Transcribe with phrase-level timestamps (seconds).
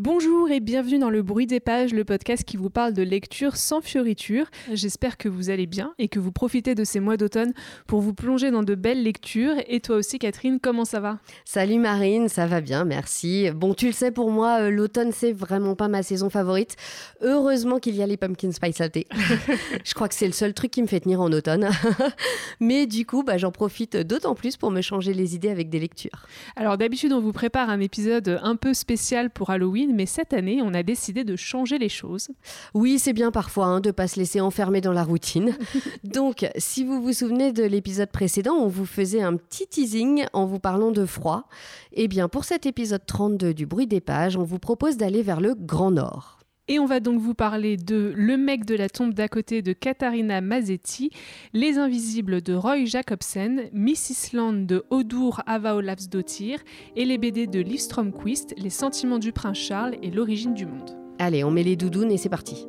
[0.00, 3.56] Bonjour et bienvenue dans le bruit des pages, le podcast qui vous parle de lecture
[3.56, 4.46] sans fioriture.
[4.72, 7.52] J'espère que vous allez bien et que vous profitez de ces mois d'automne
[7.88, 9.56] pour vous plonger dans de belles lectures.
[9.66, 11.18] Et toi aussi Catherine, comment ça va?
[11.44, 13.50] Salut Marine, ça va bien, merci.
[13.50, 16.76] Bon, tu le sais, pour moi, euh, l'automne, c'est vraiment pas ma saison favorite.
[17.20, 18.98] Heureusement qu'il y a les pumpkin spice latte.
[19.84, 21.70] Je crois que c'est le seul truc qui me fait tenir en automne.
[22.60, 25.80] Mais du coup, bah, j'en profite d'autant plus pour me changer les idées avec des
[25.80, 26.28] lectures.
[26.54, 30.60] Alors d'habitude, on vous prépare un épisode un peu spécial pour Halloween mais cette année,
[30.62, 32.28] on a décidé de changer les choses.
[32.74, 35.56] Oui, c'est bien parfois hein, de ne pas se laisser enfermer dans la routine.
[36.04, 40.46] Donc, si vous vous souvenez de l'épisode précédent, on vous faisait un petit teasing en
[40.46, 41.48] vous parlant de froid.
[41.92, 45.40] Eh bien, pour cet épisode 32 du bruit des pages, on vous propose d'aller vers
[45.40, 46.37] le Grand Nord.
[46.70, 49.72] Et on va donc vous parler de Le mec de la tombe d'à côté de
[49.72, 51.10] Katharina Mazetti,
[51.54, 56.60] Les Invisibles de Roy Jacobsen, Miss Land de Odur Avaolavsdottir
[56.94, 60.90] et les BD de Liv Stromquist, Les sentiments du prince Charles et l'origine du monde.
[61.18, 62.66] Allez, on met les doudounes et c'est parti.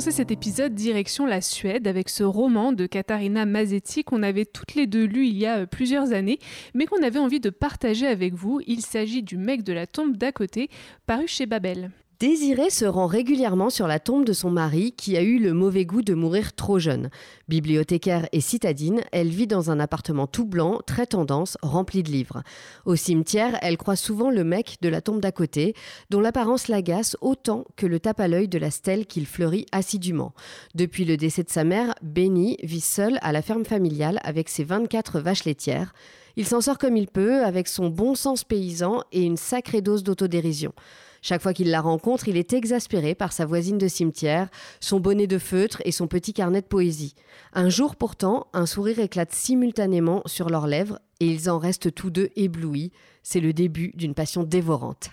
[0.00, 4.74] Commencer cet épisode direction la Suède avec ce roman de Katharina Mazetti qu'on avait toutes
[4.74, 6.38] les deux lu il y a euh, plusieurs années,
[6.72, 8.62] mais qu'on avait envie de partager avec vous.
[8.66, 10.70] Il s'agit du mec de la tombe d'à côté,
[11.04, 11.90] paru chez Babel.
[12.20, 15.86] Désirée se rend régulièrement sur la tombe de son mari qui a eu le mauvais
[15.86, 17.08] goût de mourir trop jeune.
[17.48, 22.42] Bibliothécaire et citadine, elle vit dans un appartement tout blanc, très tendance, rempli de livres.
[22.84, 25.74] Au cimetière, elle croise souvent le mec de la tombe d'à côté,
[26.10, 30.34] dont l'apparence l'agace autant que le tape à l'œil de la stèle qu'il fleurit assidûment.
[30.74, 34.64] Depuis le décès de sa mère, Benny vit seul à la ferme familiale avec ses
[34.64, 35.94] 24 vaches laitières.
[36.36, 40.04] Il s'en sort comme il peut, avec son bon sens paysan et une sacrée dose
[40.04, 40.74] d'autodérision.
[41.22, 44.48] Chaque fois qu'il la rencontre, il est exaspéré par sa voisine de cimetière,
[44.80, 47.14] son bonnet de feutre et son petit carnet de poésie.
[47.52, 52.10] Un jour pourtant, un sourire éclate simultanément sur leurs lèvres et ils en restent tous
[52.10, 52.92] deux éblouis.
[53.22, 55.10] C'est le début d'une passion dévorante.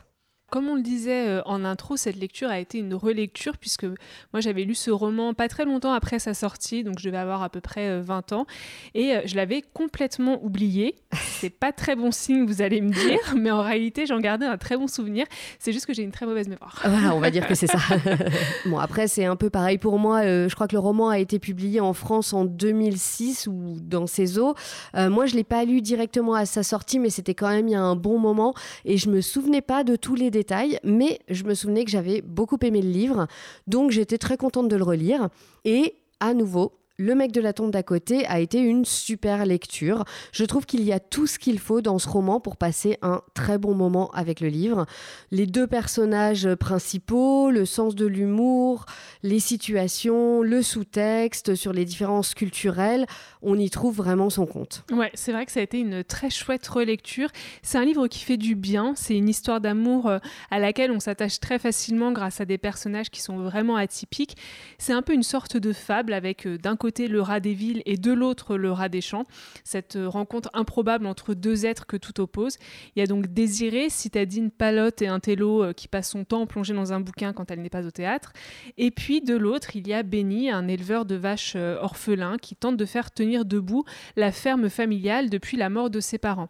[0.50, 4.40] Comme on le disait euh, en intro, cette lecture a été une relecture puisque moi
[4.40, 7.50] j'avais lu ce roman pas très longtemps après sa sortie, donc je devais avoir à
[7.50, 8.46] peu près 20 euh, ans,
[8.94, 10.96] et euh, je l'avais complètement oublié.
[11.12, 14.58] C'est pas très bon signe, vous allez me dire, mais en réalité j'en gardais un
[14.58, 15.26] très bon souvenir.
[15.60, 16.82] C'est juste que j'ai une très mauvaise mémoire.
[16.86, 17.80] Voilà, on va dire que c'est ça.
[18.66, 20.24] bon, après c'est un peu pareil pour moi.
[20.24, 24.40] je crois que le roman a été publié en France en 2006 ou dans ses
[24.40, 24.56] eaux.
[24.94, 27.76] moi je l'ai pas lu directement à sa sortie, mais c'était quand même il y
[27.76, 28.54] a un bon moment,
[28.86, 30.37] et je me souvenais pas de tous les
[30.84, 33.28] mais je me souvenais que j'avais beaucoup aimé le livre,
[33.68, 35.30] donc j'étais très contente de le relire.
[35.66, 40.04] Et à nouveau, le mec de la tombe d'à côté a été une super lecture.
[40.32, 43.22] Je trouve qu'il y a tout ce qu'il faut dans ce roman pour passer un
[43.36, 44.88] très bon moment avec le livre.
[45.30, 48.86] Les deux personnages principaux, le sens de l'humour,
[49.22, 53.06] les situations, le sous-texte sur les différences culturelles,
[53.44, 54.84] on y trouve vraiment son compte.
[54.92, 57.30] Ouais, c'est vrai que ça a été une très chouette relecture.
[57.62, 58.94] C'est un livre qui fait du bien.
[58.96, 60.18] C'est une histoire d'amour euh,
[60.50, 64.36] à laquelle on s'attache très facilement grâce à des personnages qui sont vraiment atypiques.
[64.80, 67.84] C'est un peu une sorte de fable avec euh, d'un côté le rat des villes
[67.86, 69.26] et de l'autre le rat des champs.
[69.64, 72.58] Cette euh, rencontre improbable entre deux êtres que tout oppose.
[72.96, 76.48] Il y a donc Désiré, citadine palote et un télo euh, qui passe son temps
[76.48, 78.34] plongé dans un bouquin quand elle n'est pas au théâtre.
[78.78, 82.56] Et puis de l'autre, il y a Benny, un éleveur de vaches euh, orphelin qui
[82.56, 83.84] tente de faire tenir debout
[84.16, 86.50] la ferme familiale depuis la mort de ses parents.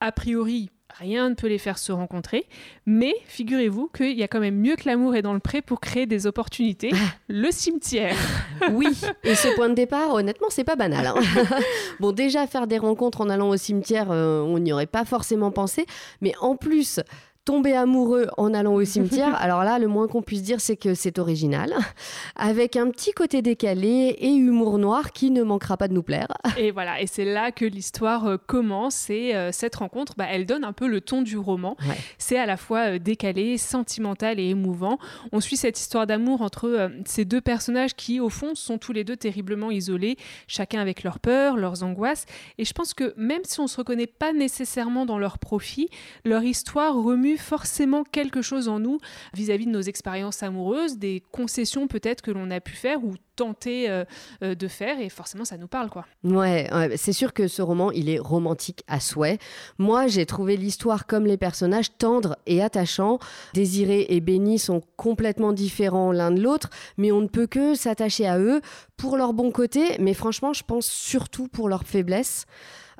[0.00, 2.46] A priori, rien ne peut les faire se rencontrer,
[2.86, 5.80] mais figurez-vous qu'il y a quand même mieux que l'amour est dans le pré pour
[5.80, 6.90] créer des opportunités,
[7.28, 8.16] le cimetière.
[8.72, 8.88] Oui,
[9.24, 11.06] et ce point de départ, honnêtement, c'est pas banal.
[11.06, 11.14] Hein.
[12.00, 15.50] bon, déjà, faire des rencontres en allant au cimetière, euh, on n'y aurait pas forcément
[15.50, 15.84] pensé,
[16.22, 17.00] mais en plus,
[17.44, 19.40] tomber amoureux en allant au cimetière.
[19.40, 21.72] Alors là, le moins qu'on puisse dire, c'est que c'est original,
[22.36, 26.28] avec un petit côté décalé et humour noir qui ne manquera pas de nous plaire.
[26.56, 30.46] Et voilà, et c'est là que l'histoire euh, commence et euh, cette rencontre, bah, elle
[30.46, 31.76] donne un peu le ton du roman.
[32.16, 34.98] C'est à la fois euh, décalé, sentimental et émouvant.
[35.32, 39.04] On suit cette histoire d'amour entre ces deux personnages qui, au fond, sont tous les
[39.04, 40.16] deux terriblement isolés,
[40.46, 42.26] chacun avec leurs peurs, leurs angoisses.
[42.58, 45.88] Et je pense que même si on ne se reconnaît pas nécessairement dans leur profit,
[46.24, 48.98] leur histoire remue forcément quelque chose en nous
[49.34, 53.90] vis-à-vis de nos expériences amoureuses, des concessions peut-être que l'on a pu faire ou tenter
[53.90, 54.04] euh,
[54.42, 56.06] euh, de faire et forcément ça nous parle quoi.
[56.22, 59.38] Ouais, c'est sûr que ce roman il est romantique à souhait.
[59.78, 63.18] Moi j'ai trouvé l'histoire comme les personnages tendres et attachants.
[63.52, 68.26] Désiré et Béni sont complètement différents l'un de l'autre, mais on ne peut que s'attacher
[68.26, 68.60] à eux
[68.96, 72.46] pour leur bon côté, mais franchement je pense surtout pour leur faiblesse.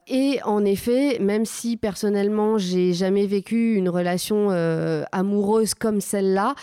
[0.06, 6.54] Et en effet, même si personnellement j'ai jamais vécu une relation euh, amoureuse comme celle-là,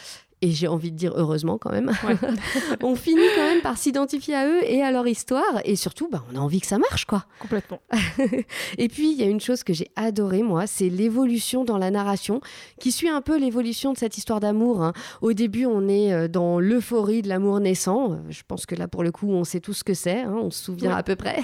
[0.41, 1.91] et j'ai envie de dire heureusement quand même,
[2.83, 6.23] on finit quand même par s'identifier à eux et à leur histoire, et surtout, bah,
[6.33, 7.25] on a envie que ça marche, quoi.
[7.39, 7.79] Complètement.
[8.77, 11.91] et puis, il y a une chose que j'ai adorée, moi, c'est l'évolution dans la
[11.91, 12.41] narration,
[12.79, 14.83] qui suit un peu l'évolution de cette histoire d'amour.
[14.83, 14.93] hein.
[15.21, 18.13] Au début, on est euh, dans l'euphorie de l'amour naissant.
[18.13, 20.35] Euh, Je pense que là, pour le coup, on sait tout ce que c'est, hein,
[20.41, 20.97] on se souvient Ouais.
[20.99, 21.39] à peu près.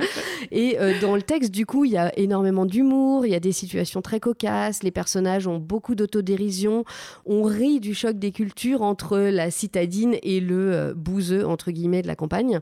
[0.50, 3.40] et euh, dans le texte, du coup, il y a énormément d'humour, il y a
[3.40, 6.84] des situations très cocasses, les personnages ont beaucoup d'autodérision,
[7.26, 12.00] on rit du choc des cultures entre la citadine et le euh, bouseux, entre guillemets,
[12.00, 12.60] de la campagne.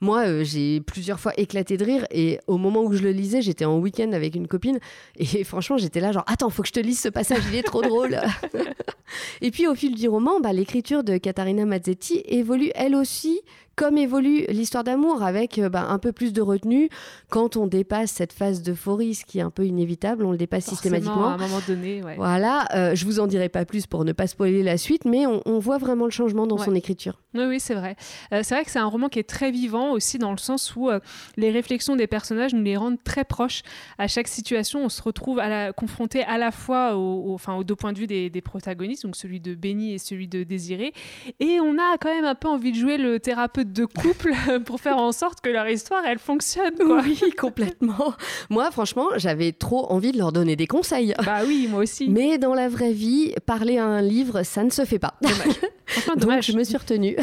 [0.00, 3.42] Moi, euh, j'ai plusieurs fois éclaté de rire et au moment où je le lisais,
[3.42, 4.78] j'étais en week-end avec une copine
[5.16, 7.62] et franchement, j'étais là genre attends, faut que je te lise ce passage, il est
[7.62, 8.18] trop drôle.
[9.40, 13.40] et puis au fil du roman, bah, l'écriture de Catarina Mazzetti évolue elle aussi
[13.76, 16.88] comme évolue l'histoire d'amour avec euh, bah, un peu plus de retenue
[17.28, 20.64] quand on dépasse cette phase d'euphorie, ce qui est un peu inévitable, on le dépasse
[20.64, 21.28] Forcément, systématiquement.
[21.28, 22.16] À un moment donné, ouais.
[22.16, 25.26] Voilà, euh, je vous en dirai pas plus pour ne pas spoiler la suite, mais
[25.26, 26.64] on, on voit vraiment le changement dans Ouais.
[26.64, 27.20] son écriture.
[27.34, 27.94] Oui, oui, c'est vrai.
[28.32, 30.74] Euh, c'est vrai que c'est un roman qui est très vivant aussi dans le sens
[30.76, 31.00] où euh,
[31.36, 33.62] les réflexions des personnages nous les rendent très proches.
[33.98, 37.54] À chaque situation, on se retrouve à la, confronté à la fois au- au- enfin,
[37.56, 40.42] aux deux points de vue des, des protagonistes, donc celui de Benny et celui de
[40.44, 40.92] Désiré.
[41.40, 44.32] Et on a quand même un peu envie de jouer le thérapeute de couple
[44.64, 46.74] pour faire en sorte que leur histoire, elle fonctionne.
[46.76, 47.02] Quoi.
[47.04, 48.14] Oui, complètement.
[48.50, 51.14] Moi, franchement, j'avais trop envie de leur donner des conseils.
[51.24, 52.08] Bah oui, moi aussi.
[52.08, 55.14] Mais dans la vraie vie, parler à un livre, ça ne se fait pas.
[55.86, 57.16] Franchement, Donc, je me suis retenue.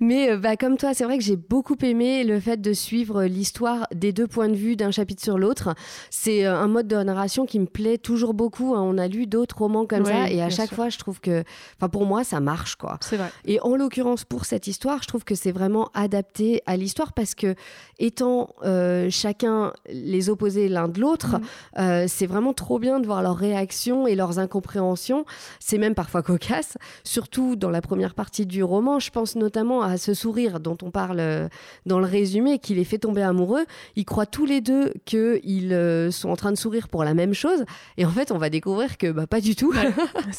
[0.00, 3.24] Mais euh, bah, comme toi, c'est vrai que j'ai beaucoup aimé le fait de suivre
[3.24, 5.74] l'histoire des deux points de vue d'un chapitre sur l'autre.
[6.10, 8.74] C'est euh, un mode de narration qui me plaît toujours beaucoup.
[8.74, 8.80] hein.
[8.82, 10.76] On a lu d'autres romans comme Ouais, ça et à chaque sûr.
[10.76, 11.44] fois, je trouve que,
[11.78, 12.98] enfin pour moi, ça marche quoi.
[13.00, 13.30] C'est vrai.
[13.44, 17.34] Et en l'occurrence, pour cette histoire, je trouve que c'est vraiment adapté à l'histoire parce
[17.34, 17.54] que,
[17.98, 21.36] étant euh, chacun les opposés l'un de l'autre,
[21.78, 25.24] euh, c'est vraiment trop bien de voir leurs réactions et leurs incompréhensions.
[25.60, 28.98] C'est même parfois cocasse, surtout dans la première partie du roman.
[28.98, 31.48] Je pense notamment à ce sourire dont on parle euh,
[31.86, 33.64] dans le résumé, qui les fait tomber amoureux.
[33.96, 37.34] Ils croient tous les deux qu'ils euh, sont en train de sourire pour la même
[37.34, 37.64] chose.
[37.96, 39.72] Et en fait, on va découvrir que bah, pas du tout.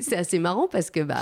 [0.00, 1.20] C'est- assez marrant parce que bah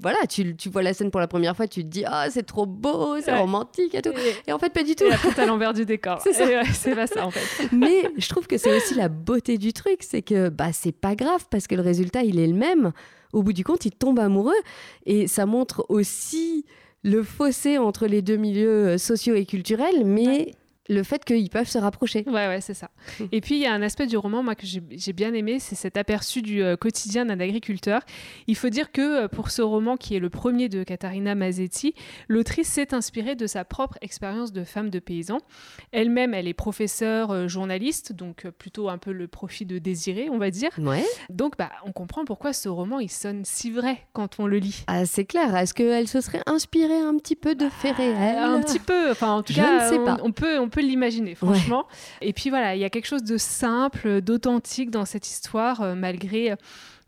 [0.00, 2.44] voilà, tu, tu vois la scène pour la première fois, tu te dis ah c'est
[2.44, 3.38] trop beau, c'est Ouais.
[3.38, 4.10] romantique et tout.
[4.10, 5.04] Et- Et en fait pas du tout.
[5.04, 6.20] Et la à l'envers du décor.
[6.24, 7.68] C'est ouais, pas ça en fait.
[7.72, 11.14] Mais je trouve que c'est aussi la beauté du truc, c'est que bah c'est pas
[11.14, 12.92] grave parce que le résultat il est le même.
[13.32, 14.60] Au bout du compte, ils tombent amoureux.
[15.06, 16.64] Et ça montre aussi
[17.04, 20.54] le fossé entre les deux milieux euh, sociaux et culturels, mais
[20.88, 22.24] le fait qu'ils peuvent se rapprocher.
[22.26, 22.90] Ouais, ouais, c'est ça.
[23.32, 25.74] Et puis, il y a un aspect du roman, moi, que j'ai bien aimé, c'est
[25.74, 28.00] cet aperçu du euh, quotidien d'un agriculteur.
[28.46, 31.94] Il faut dire que euh, pour ce roman, qui est le premier de Catarina Mazzetti,
[32.28, 35.38] l'autrice s'est inspirée de sa propre expérience de femme de paysan.
[35.92, 40.38] Elle-même, elle est professeure, euh, journaliste, donc plutôt un peu le profit de Désiré, on
[40.38, 40.70] va dire.
[40.78, 44.58] Ouais, Donc, bah, on comprend pourquoi ce roman, il sonne si vrai quand on le
[44.58, 44.84] lit.
[44.86, 45.54] ah, c'est clair.
[45.56, 48.38] Est-ce qu'elle se serait inspirée un petit peu de faits réels?
[48.38, 50.16] Un petit peu, enfin en tout Je cas, ne sais on- pas.
[50.22, 51.86] On, peut, on peut l'imaginer, franchement.
[52.20, 55.94] Et puis voilà, il y a quelque chose de simple, d'authentique dans cette histoire, euh,
[55.94, 56.56] malgré, euh,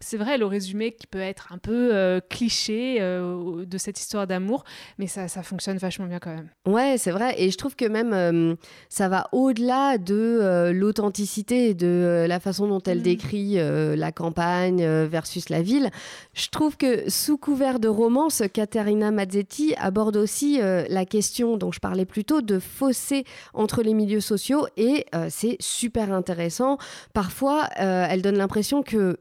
[0.01, 4.27] c'est vrai, le résumé qui peut être un peu euh, cliché euh, de cette histoire
[4.27, 4.65] d'amour,
[4.99, 6.49] mais ça, ça fonctionne vachement bien quand même.
[6.67, 7.35] Ouais, c'est vrai.
[7.39, 8.55] Et je trouve que même euh,
[8.89, 13.03] ça va au-delà de l'authenticité, de euh, la façon dont elle Mhm.
[13.05, 15.91] décrit la campagne versus la ville.
[16.35, 21.81] Je trouve que sous couvert de romance, Caterina Mazzetti aborde aussi la question dont je
[21.81, 26.79] parlais plus tôt de fossé entre les milieux sociaux et c'est super intéressant.
[27.15, 29.19] Parfois, elle donne l'impression que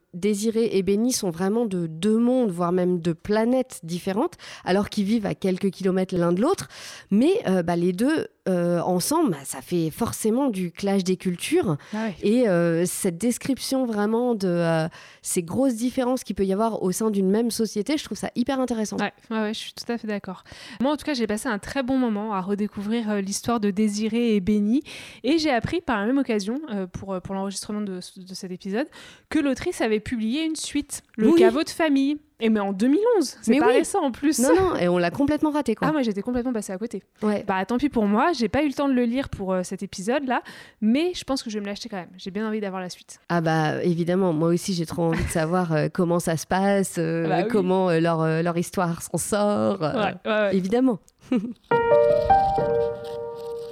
[0.72, 4.36] Et Benny sont vraiment de deux mondes, voire même de planètes différentes,
[4.66, 6.68] alors qu'ils vivent à quelques kilomètres l'un de l'autre.
[7.12, 11.78] Mais euh, bah, les deux euh, ensemble, bah, ça fait forcément du clash des cultures.
[12.24, 14.88] Et euh, cette description vraiment de euh,
[15.22, 18.32] ces grosses différences qu'il peut y avoir au sein d'une même société, je trouve ça
[18.36, 18.98] hyper intéressant.
[18.98, 20.44] Ouais, ouais, ouais, je suis tout à fait d'accord.
[20.82, 24.36] Moi, en tout cas, j'ai passé un très bon moment à redécouvrir l'histoire de Désiré
[24.36, 24.82] et Benny.
[25.24, 26.60] Et j'ai appris par la même occasion,
[26.94, 28.88] pour, pour l'enregistrement de, de cet épisode,
[29.30, 31.40] que l'autrice avait publié une suite, Le Oui.
[31.40, 32.18] caveau de famille.
[32.42, 33.74] Et mais en 2011, c'est pas oui.
[33.74, 34.40] récent en plus.
[34.40, 35.90] Non, non, et on l'a complètement raté, quoi.
[35.90, 37.04] Ah, moi j'étais complètement passée à côté.
[37.22, 37.44] ouais.
[37.48, 39.64] Bah tant pis pour moi, j'ai pas eu le temps de le lire pour euh,
[39.64, 40.42] cet épisode là,
[40.82, 42.10] mais je pense que je vais me l'acheter quand même.
[42.18, 43.20] J'ai bien envie d'avoir la suite.
[43.30, 46.96] Ah bah évidemment, moi aussi j'ai trop envie de savoir euh, comment ça se passe,
[46.98, 47.48] euh, Bah oui.
[47.52, 49.82] comment leur, leur histoire s'en sort.
[49.82, 50.56] ouais.
[50.56, 51.00] Évidemment.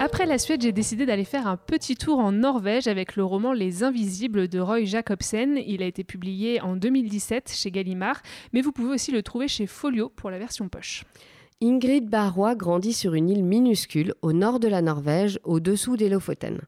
[0.08, 3.52] Après la Suède, j'ai décidé d'aller faire un petit tour en Norvège avec le roman
[3.52, 5.60] Les Invisibles de Roy Jacobsen.
[5.68, 8.22] Il a été publié en 2017 chez Gallimard,
[8.54, 11.04] mais vous pouvez aussi le trouver chez Folio pour la version poche.
[11.62, 16.62] Ingrid Barrois grandit sur une île minuscule au nord de la Norvège, au-dessous des Lofoten.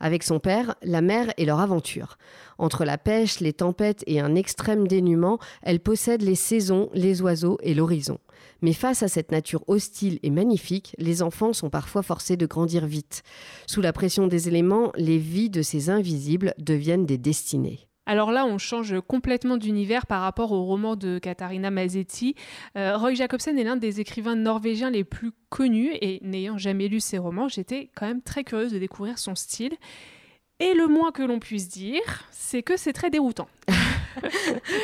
[0.00, 2.16] Avec son père, la mer est leur aventure.
[2.56, 7.58] Entre la pêche, les tempêtes et un extrême dénuement, elle possède les saisons, les oiseaux
[7.62, 8.20] et l'horizon.
[8.62, 12.86] Mais face à cette nature hostile et magnifique, les enfants sont parfois forcés de grandir
[12.86, 13.22] vite.
[13.66, 17.88] Sous la pression des éléments, les vies de ces invisibles deviennent des destinées.
[18.06, 22.36] Alors là, on change complètement d'univers par rapport au roman de Katharina Mazetti.
[22.78, 27.00] Euh, Roy Jacobsen est l'un des écrivains norvégiens les plus connus et n'ayant jamais lu
[27.00, 29.74] ses romans, j'étais quand même très curieuse de découvrir son style.
[30.58, 33.46] Et le moins que l'on puisse dire, c'est que c'est très déroutant.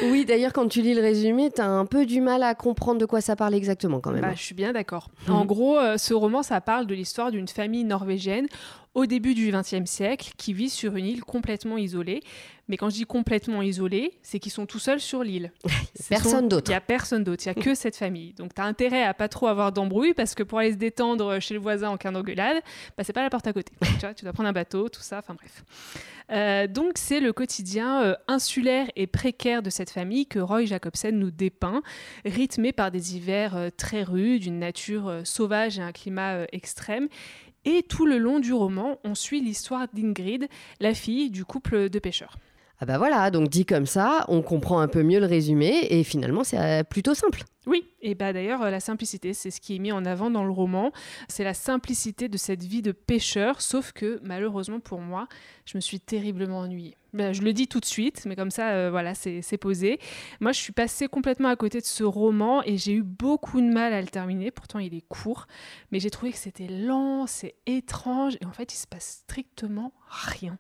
[0.05, 3.01] oui, d'ailleurs, quand tu lis le résumé, tu as un peu du mal à comprendre
[3.01, 4.21] de quoi ça parle exactement quand même.
[4.21, 5.09] Bah, je suis bien d'accord.
[5.29, 8.49] En gros, euh, ce roman, ça parle de l'histoire d'une famille norvégienne
[8.95, 12.21] au début du XXe siècle qui vit sur une île complètement isolée.
[12.69, 15.53] Mais quand je dis complètement isolée, c'est qu'ils sont tout seuls sur l'île.
[16.09, 16.71] personne d'autre.
[16.71, 18.33] Il n'y a personne d'autre, il n'y a que cette famille.
[18.35, 21.41] Donc tu as intérêt à pas trop avoir d'embrouille parce que pour aller se détendre
[21.41, 22.63] chez le voisin en cas d'engueulade,
[22.97, 23.73] bah, c'est pas la porte à côté.
[23.83, 25.65] tu, vois, tu dois prendre un bateau, tout ça, enfin bref.
[26.31, 31.19] Euh, donc c'est le quotidien euh, insulaire et précaire de cette famille que Roy Jacobsen
[31.19, 31.83] nous dépeint,
[32.25, 37.09] rythmé par des hivers euh, très rudes, une nature sauvage et un climat extrême.
[37.65, 40.49] Et tout le long du roman, on suit l'histoire d'Ingrid,
[40.81, 42.37] la fille du couple de pêcheurs.
[42.83, 46.03] Ah bah voilà, donc dit comme ça, on comprend un peu mieux le résumé et
[46.03, 47.45] finalement c'est euh, plutôt simple.
[47.65, 50.43] Oui, et bah d'ailleurs euh, la simplicité, c'est ce qui est mis en avant dans
[50.43, 50.91] le roman,
[51.29, 55.29] c'est la simplicité de cette vie de pêcheur, sauf que malheureusement pour moi,
[55.65, 56.97] je me suis terriblement ennuyée.
[57.13, 60.01] Bah, je le dis tout de suite, mais comme ça, euh, voilà, c'est posé.
[60.41, 63.73] Moi, je suis passée complètement à côté de ce roman et j'ai eu beaucoup de
[63.73, 64.51] mal à le terminer.
[64.51, 65.47] Pourtant, il est court,
[65.93, 69.93] mais j'ai trouvé que c'était lent, c'est étrange et en fait, il se passe strictement
[70.09, 70.59] rien.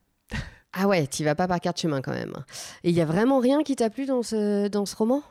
[0.73, 2.35] Ah ouais, tu vas pas par chemins quand même.
[2.83, 5.23] Et il y a vraiment rien qui t'a plu dans ce, dans ce roman?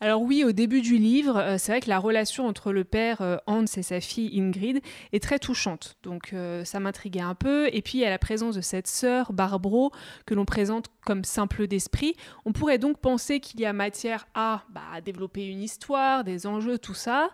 [0.00, 3.20] Alors oui, au début du livre, euh, c'est vrai que la relation entre le père
[3.20, 4.80] euh, Hans et sa fille Ingrid
[5.12, 5.96] est très touchante.
[6.04, 7.68] Donc euh, ça m'intriguait un peu.
[7.72, 9.90] Et puis il y a la présence de cette sœur, Barbro,
[10.24, 12.14] que l'on présente comme simple d'esprit.
[12.44, 16.78] On pourrait donc penser qu'il y a matière à bah, développer une histoire, des enjeux,
[16.78, 17.30] tout ça.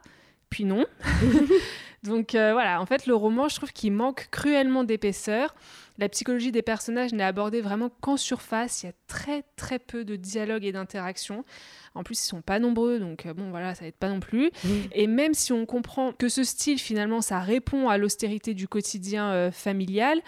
[0.51, 0.87] Puis non.
[2.03, 5.55] donc voilà, en fait le roman, je trouve qu'il manque cruellement d'épaisseur.
[5.97, 8.83] La psychologie des personnages n'est abordée vraiment qu'en surface.
[8.83, 11.45] Il y a très très peu de dialogue et d'interaction.
[11.95, 14.51] En plus, ils sont pas nombreux, donc euh, bon voilà, ça aide pas non plus.
[14.93, 19.31] Et même si on comprend que ce style finalement, ça répond à l'austérité du quotidien
[19.31, 20.21] euh, familial,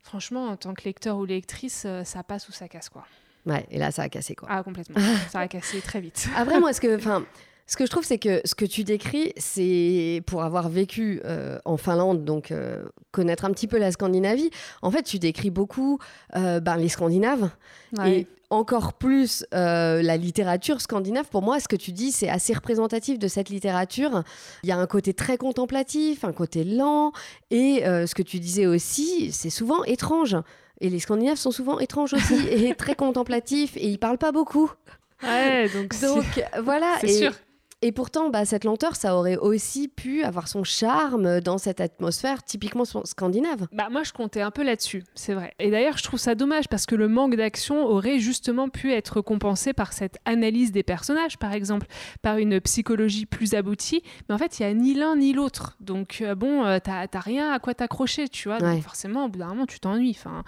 [0.00, 3.06] franchement, en tant que lecteur ou lectrice, euh, ça passe ou ça casse quoi.
[3.46, 4.48] Ouais, et là, ça a cassé quoi.
[4.50, 5.00] Ah complètement,
[5.30, 6.28] ça a cassé très vite.
[6.36, 7.24] Après, moi, ce que, enfin.
[7.66, 11.58] Ce que je trouve, c'est que ce que tu décris, c'est pour avoir vécu euh,
[11.64, 14.50] en Finlande, donc euh, connaître un petit peu la Scandinavie.
[14.82, 15.98] En fait, tu décris beaucoup
[16.36, 17.50] euh, ben, les Scandinaves
[18.04, 21.26] et encore plus la littérature scandinave.
[21.30, 24.24] Pour moi, ce que tu dis, c'est assez représentatif de cette littérature.
[24.62, 27.12] Il y a un côté très contemplatif, un côté lent,
[27.50, 30.36] et ce que tu disais aussi, c'est souvent étrange.
[30.82, 34.70] Et les Scandinaves sont souvent étranges aussi, et très contemplatifs, et ils parlent pas beaucoup.
[35.22, 36.24] Ouais, donc, donc
[36.62, 36.96] voilà.
[37.00, 37.32] C'est sûr.
[37.84, 42.44] Et pourtant, bah, cette lenteur, ça aurait aussi pu avoir son charme dans cette atmosphère
[42.44, 43.66] typiquement scandinave.
[43.72, 45.52] Bah, moi, je comptais un peu là-dessus, c'est vrai.
[45.58, 49.20] Et d'ailleurs, je trouve ça dommage parce que le manque d'action aurait justement pu être
[49.20, 51.88] compensé par cette analyse des personnages, par exemple,
[52.22, 54.04] par une psychologie plus aboutie.
[54.28, 55.76] Mais en fait, il n'y a ni l'un ni l'autre.
[55.80, 58.58] Donc, euh, bon, euh, t'as rien à quoi t'accrocher, tu vois.
[58.58, 60.16] Donc, forcément, au bout d'un moment, tu t'ennuies.
[60.16, 60.44] Enfin,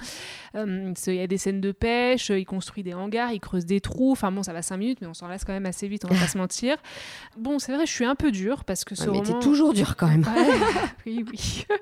[0.54, 3.80] euh, il y a des scènes de pêche, il construit des hangars, il creuse des
[3.80, 4.12] trous.
[4.12, 6.14] Enfin, bon, ça va cinq minutes, mais on s'en lasse quand même assez vite, on
[6.14, 6.76] va pas se mentir.
[7.36, 9.38] Bon, c'est vrai, je suis un peu dure parce que ce mais roman...
[9.40, 10.24] toujours dur quand même.
[11.06, 11.66] oui, oui.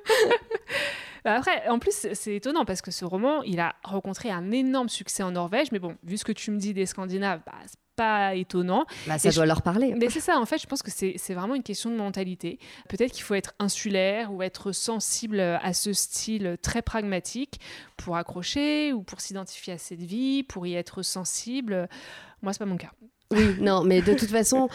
[1.25, 4.88] Bah, après, en plus, c'est étonnant parce que ce roman, il a rencontré un énorme
[4.88, 5.71] succès en Norvège.
[5.71, 8.87] Mais bon, vu ce que tu me dis des Scandinaves, bah, c'est pas étonnant.
[9.06, 9.94] Bah, ça doit leur parler.
[9.97, 12.59] Mais c'est ça, en fait, je pense que c'est vraiment une question de mentalité.
[12.88, 17.61] Peut-être qu'il faut être insulaire ou être sensible à ce style très pragmatique
[17.97, 21.88] pour accrocher ou pour s'identifier à cette vie, pour y être sensible.
[22.42, 22.90] Moi, c'est pas mon cas.
[23.30, 24.68] Oui, non, mais de toute façon,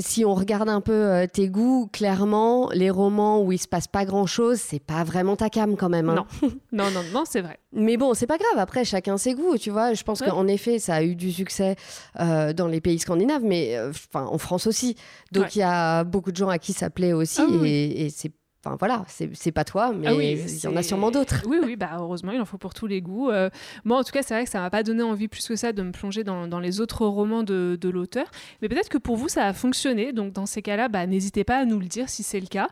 [0.00, 3.86] si on regarde un peu euh, tes goûts, clairement, les romans où il se passe
[3.86, 6.08] pas grand chose, c'est pas vraiment ta cam quand même.
[6.08, 6.26] Hein.
[6.42, 6.48] Non.
[6.72, 7.58] non, non, non, c'est vrai.
[7.72, 8.58] Mais bon, c'est pas grave.
[8.58, 9.94] Après, chacun ses goûts, tu vois.
[9.94, 11.76] Je pense qu'en effet, ça a eu du succès
[12.18, 14.96] euh, dans les pays scandinaves, mais enfin en France aussi.
[15.32, 18.10] Donc il y a beaucoup de gens à qui ça plaît aussi, ah et, et
[18.10, 18.32] c'est
[18.66, 21.44] Enfin voilà, c'est pas toi, mais ah il y en a sûrement d'autres.
[21.46, 23.30] Oui, oui, bah heureusement, il en faut pour tous les goûts.
[23.30, 23.48] Euh,
[23.84, 25.72] moi, en tout cas, c'est vrai que ça m'a pas donné envie plus que ça
[25.72, 28.26] de me plonger dans, dans les autres romans de, de l'auteur.
[28.60, 30.12] Mais peut-être que pour vous, ça a fonctionné.
[30.12, 32.68] Donc dans ces cas-là, bah, n'hésitez pas à nous le dire si c'est le cas.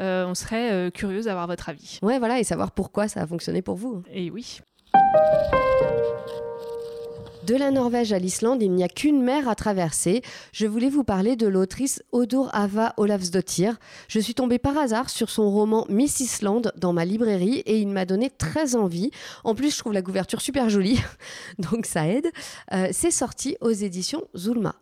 [0.00, 1.98] Euh, on serait euh, curieuse d'avoir votre avis.
[2.02, 4.02] Ouais, voilà, et savoir pourquoi ça a fonctionné pour vous.
[4.12, 4.60] Et oui.
[7.48, 10.20] De la Norvège à l'Islande, il n'y a qu'une mer à traverser.
[10.52, 13.78] Je voulais vous parler de l'autrice Odur Ava Olafsdottir.
[14.06, 17.88] Je suis tombée par hasard sur son roman Miss Island dans ma librairie et il
[17.88, 19.10] m'a donné très envie.
[19.44, 21.00] En plus, je trouve la couverture super jolie,
[21.58, 22.30] donc ça aide.
[22.74, 24.74] Euh, c'est sorti aux éditions Zulma.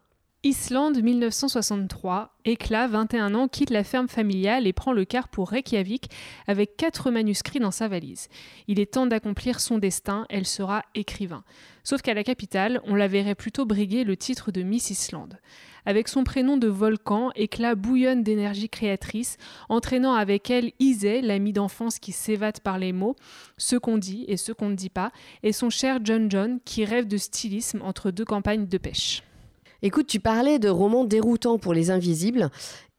[0.47, 6.09] Islande 1963, Éclat, 21 ans, quitte la ferme familiale et prend le car pour Reykjavik
[6.47, 8.29] avec quatre manuscrits dans sa valise.
[8.69, 11.43] Il est temps d'accomplir son destin, elle sera écrivain.
[11.83, 15.41] Sauf qu'à la capitale, on la verrait plutôt briguer le titre de Miss Islande.
[15.85, 19.39] Avec son prénom de volcan, Éclat bouillonne d'énergie créatrice,
[19.69, 23.17] entraînant avec elle Isay, l'ami d'enfance qui s'évade par les mots,
[23.59, 25.11] ce qu'on dit et ce qu'on ne dit pas,
[25.43, 29.26] et son cher John John qui rêve de stylisme entre deux campagnes de pêche.
[29.83, 32.51] Écoute, tu parlais de romans déroutants pour les invisibles.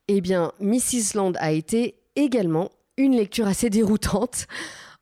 [0.07, 1.15] Eh bien, Mrs.
[1.15, 4.47] Land a été également une lecture assez déroutante.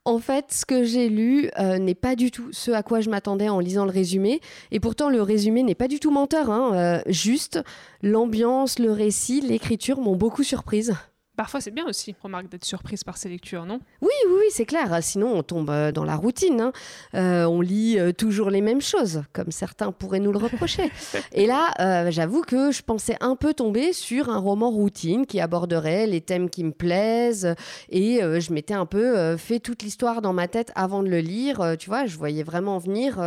[0.07, 3.09] En fait, ce que j'ai lu euh, n'est pas du tout ce à quoi je
[3.09, 4.39] m'attendais en lisant le résumé.
[4.71, 6.51] Et pourtant, le résumé n'est pas du tout menteur.
[6.51, 6.73] Hein.
[6.75, 7.59] Euh, juste,
[8.03, 10.93] l'ambiance, le récit, l'écriture m'ont beaucoup surprise.
[11.35, 13.81] Parfois, c'est bien aussi, remarque, d'être surprise par ces lectures, non?
[14.01, 14.99] Oui, oui, oui, c'est clair.
[15.01, 16.61] Sinon, on tombe euh, dans la routine.
[16.61, 16.71] Hein.
[17.13, 20.89] Euh, on lit euh, toujours les mêmes choses, comme certains pourraient nous le reprocher.
[21.33, 26.07] Et là, j'avoue que je pensais un peu tomber sur un roman routine qui aborderait
[26.07, 27.53] les thèmes qui me plaisent.
[27.89, 31.75] Et je m'étais un peu fait toute l'histoire dans ma tête avant de le lire.
[31.77, 33.21] tu vois, je voyais vraiment venir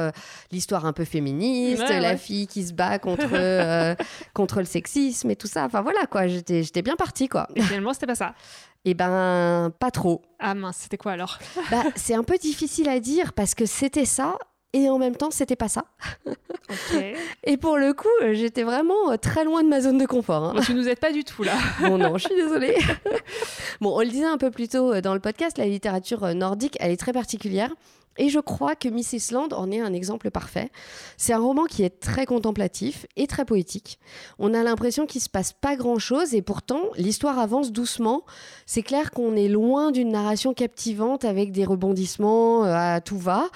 [0.50, 3.96] l'histoire un peu féministe, la fille qui se bat contre,
[4.32, 5.64] contre le sexisme et tout ça.
[5.64, 6.26] Enfin voilà, quoi.
[6.26, 7.48] J'étais bien partie, quoi.
[7.54, 8.34] Et finalement, c'était pas ça.
[8.84, 10.22] Eh ben, pas trop.
[10.38, 11.38] Ah mince, c'était quoi alors?
[11.70, 14.38] Bah, C'est un peu difficile à dire parce que c'était ça
[14.74, 15.84] et en même temps, c'était pas ça.
[17.44, 20.44] Et pour le coup, j'étais vraiment euh, très loin de ma zone de confort.
[20.44, 20.52] Hein.
[20.54, 21.54] Bon, tu nous aides pas du tout là.
[21.80, 22.76] bon, non, je suis désolée.
[23.80, 26.34] bon, on le disait un peu plus tôt euh, dans le podcast, la littérature euh,
[26.34, 27.70] nordique, elle est très particulière.
[28.18, 30.70] Et je crois que Miss Island en est un exemple parfait.
[31.16, 33.98] C'est un roman qui est très contemplatif et très poétique.
[34.38, 38.22] On a l'impression qu'il se passe pas grand-chose et pourtant l'histoire avance doucement.
[38.66, 43.48] C'est clair qu'on est loin d'une narration captivante avec des rebondissements euh, à tout va.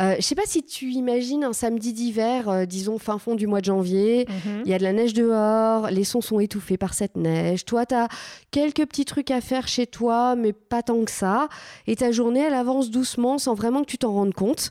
[0.00, 3.46] Euh, je sais pas si tu imagines un samedi d'hiver, euh, disons fin fond du
[3.46, 4.26] mois de janvier.
[4.28, 4.62] Mhm.
[4.64, 7.64] Il y a de la neige dehors, les sons sont étouffés par cette neige.
[7.64, 8.08] Toi, tu as
[8.50, 11.48] quelques petits trucs à faire chez toi, mais pas tant que ça.
[11.86, 14.70] Et ta journée, elle avance doucement sans vraiment que tu t'en rendre compte,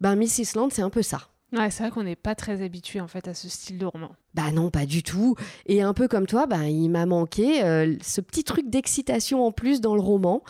[0.00, 1.22] ben Miss Island, c'est un peu ça.
[1.52, 4.10] Ouais, c'est vrai qu'on n'est pas très habitué en fait à ce style de roman.
[4.34, 5.36] Bah non, pas du tout.
[5.64, 9.52] Et un peu comme toi, bah, il m'a manqué euh, ce petit truc d'excitation en
[9.52, 10.42] plus dans le roman.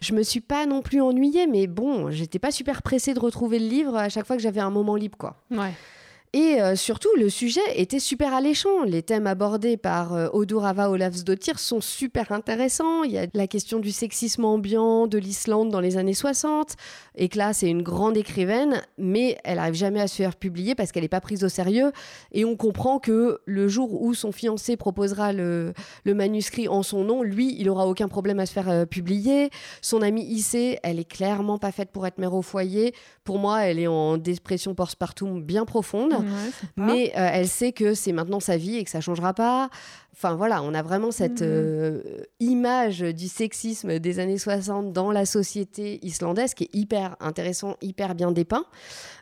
[0.00, 3.58] Je me suis pas non plus ennuyée, mais bon, j'étais pas super pressée de retrouver
[3.58, 5.42] le livre à chaque fois que j'avais un moment libre, quoi.
[5.50, 5.72] Ouais.
[6.34, 8.82] Et euh, surtout, le sujet était super alléchant.
[8.82, 13.04] Les thèmes abordés par euh, Odurava Olafsdottir sont super intéressants.
[13.04, 16.74] Il y a la question du sexisme ambiant de l'Islande dans les années 60.
[17.14, 20.90] Et que c'est une grande écrivaine, mais elle n'arrive jamais à se faire publier parce
[20.90, 21.92] qu'elle n'est pas prise au sérieux.
[22.32, 25.72] Et on comprend que le jour où son fiancé proposera le,
[26.04, 29.50] manuscrit en son nom, lui, il aura aucun problème à se faire euh, publier.
[29.82, 32.92] Son amie Issé, elle est clairement pas faite pour être mère au foyer.
[33.22, 36.23] Pour moi, elle est en dépression postpartum bien profonde
[36.76, 39.70] mais euh, elle sait que c'est maintenant sa vie et que ça changera pas.
[40.12, 41.48] Enfin voilà, on a vraiment cette mhm.
[41.50, 42.02] euh,
[42.38, 48.14] image du sexisme des années 60 dans la société islandaise qui est hyper intéressant, hyper
[48.14, 48.64] bien dépeint.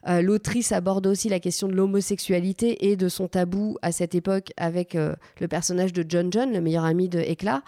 [0.09, 4.53] Euh, l'autrice aborde aussi la question de l'homosexualité et de son tabou à cette époque
[4.57, 7.63] avec le personnage de John John, le meilleur ami de Ekla.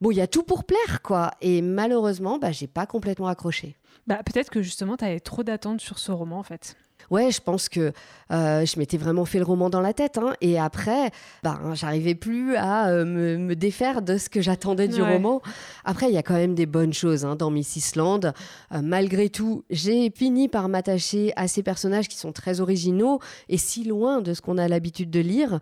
[0.00, 1.30] Bon, il y a tout pour plaire, quoi.
[1.40, 3.76] Et malheureusement, bah, j'ai pas complètement accroché.
[4.06, 6.76] Bah, peut-être que justement, tu avais trop d'attentes sur ce roman, en fait.
[7.10, 7.92] Ouais, je pense que
[8.32, 10.18] euh, je m'étais vraiment fait le roman dans la tête.
[10.18, 10.34] Hein.
[10.40, 11.10] et après,
[11.42, 15.40] ben, j'arrivais plus à euh, me, défaire de ce que j'attendais du roman.
[15.84, 18.32] Après, il y a quand même des bonnes choses hein, dans Miss Island.
[18.72, 23.58] Euh, malgré tout, j'ai fini par m'attacher à ces personnages qui sont très originaux et
[23.58, 25.60] si loin de ce qu'on a l'habitude de lire.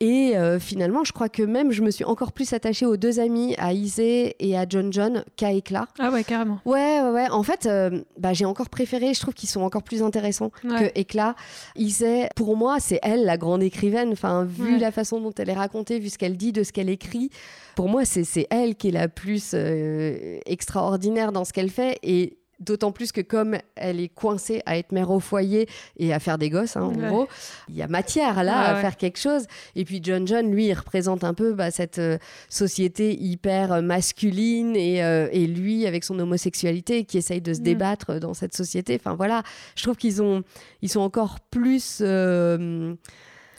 [0.00, 3.20] Et euh, finalement, je crois que même je me suis encore plus attachée aux deux
[3.20, 5.86] amis, à Isée et à John John, qu'à Éclat.
[5.98, 6.60] Ah ouais, carrément.
[6.64, 7.30] Ouais, ouais, ouais.
[7.30, 10.98] En fait, euh, bah, j'ai encore préféré, je trouve qu'ils sont encore plus intéressants que
[10.98, 11.36] Éclat.
[11.76, 14.10] Isée, pour moi, c'est elle la grande écrivaine.
[14.12, 16.90] Enfin, vu la façon dont elle est racontée, vu ce qu'elle dit, de ce qu'elle
[16.90, 17.30] écrit,
[17.76, 21.98] pour moi, c'est elle qui est la plus euh, extraordinaire dans ce qu'elle fait.
[22.02, 26.18] Et D'autant plus que comme elle est coincée à être mère au foyer et à
[26.18, 27.28] faire des gosses, hein, en gros,
[27.68, 29.46] il y a matière là à faire quelque chose.
[29.74, 33.82] Et puis John John, lui, il représente un peu bah, cette euh, société hyper euh,
[33.82, 37.64] masculine euh, et, lui, avec son homosexualité, qui essaye de se mm.
[37.64, 38.96] débattre dans cette société.
[38.98, 39.42] Enfin voilà,
[39.76, 40.42] je trouve qu'ils ont,
[40.82, 42.02] ils sont encore plus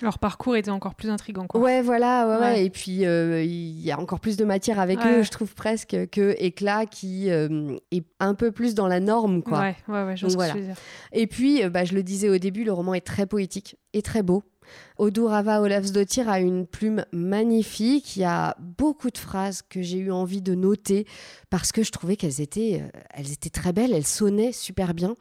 [0.05, 1.47] Leur parcours était encore plus intrigant.
[1.47, 1.59] Quoi.
[1.59, 5.31] Ouais, voilà, ouais, Et puis, il y a encore plus de matière avec eux, je
[5.31, 9.59] trouve presque, que Éclat qui est un peu plus dans la norme, quoi.
[9.59, 10.53] Ouais, ouais, ouais, je voilà.
[11.11, 14.23] Et puis, bah, je le disais au début, le roman est très poétique et très
[14.23, 14.43] beau.
[14.97, 18.15] Odurava Olafsdottir a une plume magnifique.
[18.15, 21.05] Il y a beaucoup de phrases que j'ai eu envie de noter
[21.49, 25.15] parce que je trouvais qu'elles étaient, euh, elles étaient très belles, elles sonnaient super bien.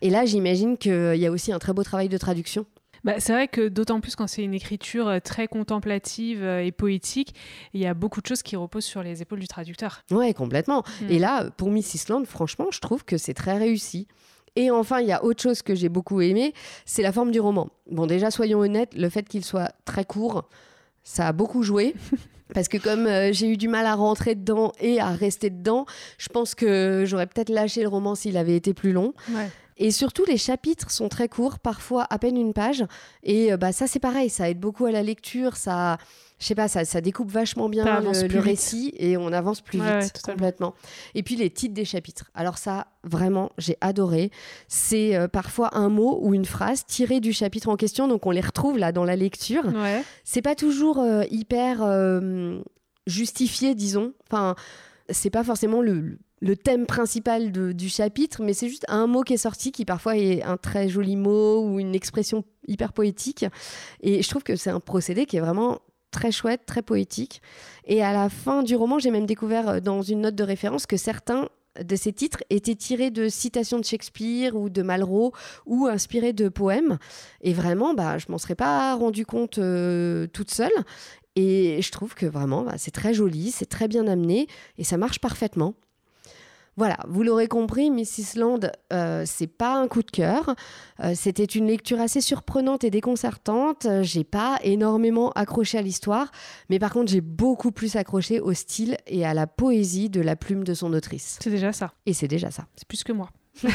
[0.00, 2.66] Et là, j'imagine qu'il y a aussi un très beau travail de traduction.
[3.08, 6.72] Bah, c'est vrai que d'autant plus quand c'est une écriture euh, très contemplative euh, et
[6.72, 7.34] poétique,
[7.72, 10.02] il y a beaucoup de choses qui reposent sur les épaules du traducteur.
[10.10, 10.82] Ouais, complètement.
[11.00, 11.10] Mm.
[11.10, 14.08] Et là, pour Miss Island, franchement, je trouve que c'est très réussi.
[14.56, 16.52] Et enfin, il y a autre chose que j'ai beaucoup aimé,
[16.84, 17.70] c'est la forme du roman.
[17.90, 20.46] Bon, déjà, soyons honnêtes, le fait qu'il soit très court,
[21.02, 21.94] ça a beaucoup joué.
[22.54, 25.86] Parce que comme euh, j'ai eu du mal à rentrer dedans et à rester dedans,
[26.18, 29.14] je pense que j'aurais peut-être lâché le roman s'il avait été plus long.
[29.78, 32.84] Et surtout, les chapitres sont très courts, parfois à peine une page.
[33.22, 35.56] Et euh, bah, ça, c'est pareil, ça aide beaucoup à la lecture.
[35.56, 35.98] Ça,
[36.38, 40.22] je sais pas, ça, ça découpe vachement bien le, récit et on avance plus vite
[40.22, 40.74] complètement.
[41.14, 42.30] Et puis les titres des chapitres.
[42.34, 44.30] Alors ça, vraiment, j'ai adoré.
[44.68, 48.30] C'est euh, parfois un mot ou une phrase tirée du chapitre en question, donc on
[48.30, 49.64] les retrouve là dans la lecture.
[50.24, 52.60] C'est pas toujours euh, hyper euh,
[53.06, 54.12] justifié, disons.
[54.30, 54.54] Enfin,
[55.10, 56.18] c'est pas forcément le,
[56.62, 60.42] thème principal du chapitre, mais c'est juste un mot qui est sorti qui parfois est
[60.42, 63.44] un très joli mot ou une expression hyper poétique.
[64.00, 67.42] Et je trouve que c'est un procédé qui est vraiment très chouette, très poétique.
[67.84, 70.86] Et à la fin du roman, j'ai même découvert euh, dans une note de référence
[70.86, 71.48] que certains
[71.82, 75.32] de ces titres étaient tirés de citations de Shakespeare ou de Malraux
[75.66, 76.98] ou inspirés de poèmes.
[77.40, 80.72] Et vraiment, bah, je m'en serais pas rendu compte euh, toute seule.
[81.40, 84.96] Et je trouve que vraiment, bah, c'est très joli, c'est très bien amené et ça
[84.96, 85.74] marche parfaitement.
[86.76, 88.36] Voilà, vous l'aurez compris, Mrs.
[88.36, 88.58] Land,
[88.92, 90.56] euh, c'est pas un coup de cœur.
[90.98, 93.86] Euh, c'était une lecture assez surprenante et déconcertante.
[94.02, 96.32] J'ai pas énormément accroché à l'histoire,
[96.70, 100.34] mais par contre, j'ai beaucoup plus accroché au style et à la poésie de la
[100.34, 101.38] plume de son autrice.
[101.40, 101.92] C'est déjà ça.
[102.04, 102.66] Et c'est déjà ça.
[102.74, 103.30] C'est plus que moi.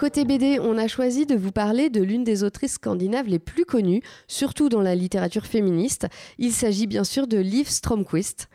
[0.00, 3.66] Côté BD, on a choisi de vous parler de l'une des autrices scandinaves les plus
[3.66, 6.06] connues, surtout dans la littérature féministe.
[6.38, 8.48] Il s'agit bien sûr de Liv Stromquist.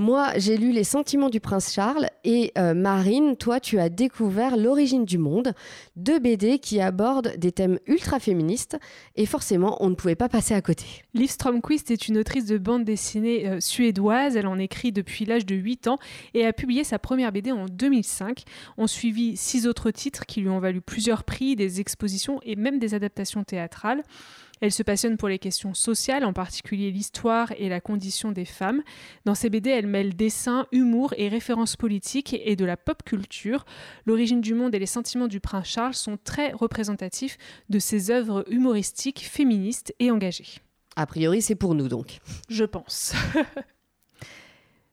[0.00, 4.56] Moi, j'ai lu Les Sentiments du Prince Charles et euh, Marine, toi, tu as découvert
[4.56, 5.54] L'origine du monde,
[5.96, 8.78] deux BD qui abordent des thèmes ultra féministes
[9.16, 10.84] et forcément, on ne pouvait pas passer à côté.
[11.14, 14.36] Liv Stromquist est une autrice de bande dessinée euh, suédoise.
[14.36, 15.98] Elle en écrit depuis l'âge de 8 ans
[16.32, 18.44] et a publié sa première BD en 2005.
[18.76, 22.78] On suivi six autres titres qui lui ont valu plusieurs prix, des expositions et même
[22.78, 24.04] des adaptations théâtrales.
[24.60, 28.82] Elle se passionne pour les questions sociales, en particulier l'histoire et la condition des femmes.
[29.24, 33.64] Dans ses BD, elle mêle dessin, humour et références politiques et de la pop culture.
[34.06, 38.44] L'origine du monde et les sentiments du prince Charles sont très représentatifs de ses œuvres
[38.48, 40.60] humoristiques, féministes et engagées.
[40.96, 42.18] A priori, c'est pour nous donc.
[42.48, 43.14] Je pense.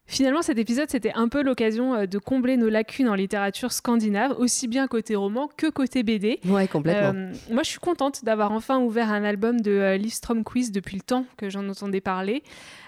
[0.07, 4.35] Finalement, cet épisode, c'était un peu l'occasion euh, de combler nos lacunes en littérature scandinave,
[4.37, 6.39] aussi bien côté roman que côté BD.
[6.45, 7.19] Ouais, complètement.
[7.19, 10.95] Euh, moi, je suis contente d'avoir enfin ouvert un album de euh, Livstrom Quiz depuis
[10.95, 12.43] le temps que j'en entendais parler.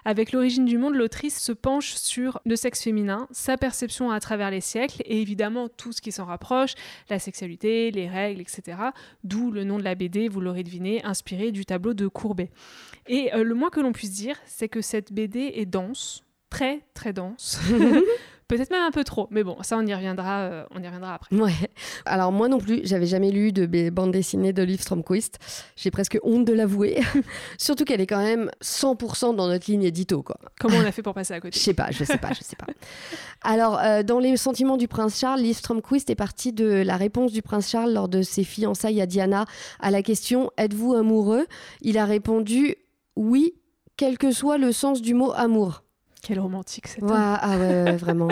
[0.06, 4.52] Avec l'origine du monde, l'autrice se penche sur le sexe féminin, sa perception à travers
[4.52, 6.76] les siècles et évidemment tout ce qui s'en rapproche,
[7.10, 8.78] la sexualité, les règles, etc.
[9.24, 12.52] D'où le nom de la BD, vous l'aurez deviné, inspiré du tableau de Courbet.
[13.08, 17.14] Et le moins que l'on puisse dire, c'est que cette BD est dense, très très
[17.14, 17.60] dense.
[18.48, 21.16] Peut-être même un peu trop, mais bon, ça on y reviendra, euh, on y reviendra
[21.16, 21.36] après.
[21.36, 21.52] Ouais.
[22.06, 25.38] Alors moi non plus, j'avais jamais lu de bande dessinée de Liv Stromquist.
[25.76, 27.02] J'ai presque honte de l'avouer,
[27.58, 30.38] surtout qu'elle est quand même 100% dans notre ligne édito quoi.
[30.62, 32.42] Comment on a fait pour passer à côté Je sais pas, je sais pas, je
[32.42, 32.68] sais pas.
[33.42, 37.34] Alors euh, dans les sentiments du prince Charles, Liv Stromquist est partie de la réponse
[37.34, 39.44] du prince Charles lors de ses fiançailles à Diana
[39.82, 41.48] à la question êtes-vous amoureux?
[41.82, 42.76] Il a répondu
[43.18, 43.56] oui,
[43.98, 45.84] quel que soit le sens du mot amour.
[46.22, 47.02] Quel romantique c'est.
[47.10, 48.30] Ah ouais, vraiment.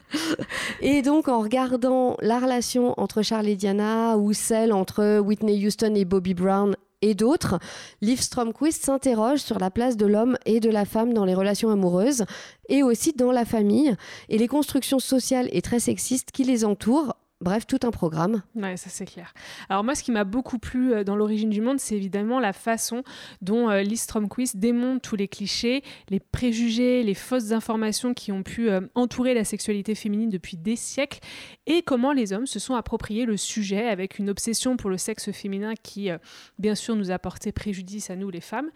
[0.80, 5.94] et donc en regardant la relation entre Charles et Diana ou celle entre Whitney Houston
[5.94, 7.58] et Bobby Brown et d'autres,
[8.02, 11.70] Liv Stromquist s'interroge sur la place de l'homme et de la femme dans les relations
[11.70, 12.24] amoureuses
[12.68, 13.94] et aussi dans la famille
[14.28, 18.42] et les constructions sociales et très sexistes qui les entourent Bref, tout un programme.
[18.54, 19.32] Ouais, ça c'est clair.
[19.70, 22.52] Alors moi, ce qui m'a beaucoup plu euh, dans l'origine du monde, c'est évidemment la
[22.52, 23.02] façon
[23.40, 23.82] dont euh,
[24.54, 29.44] démonte tous les clichés, les préjugés, les fausses informations qui ont pu euh, entourer la
[29.44, 31.20] sexualité féminine depuis des siècles,
[31.66, 35.32] et comment les hommes se sont appropriés le sujet avec une obsession pour le sexe
[35.32, 36.18] féminin qui, euh,
[36.58, 38.68] bien sûr, nous a porté préjudice à nous les femmes.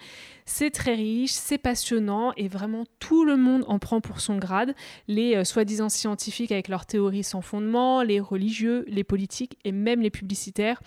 [0.47, 4.75] C'est très riche, c'est passionnant, et vraiment tout le monde en prend pour son grade.
[5.07, 10.11] Les soi-disant scientifiques avec leurs théories sans fondement, les religieux les politiques et même les
[10.11, 10.81] publicitaires.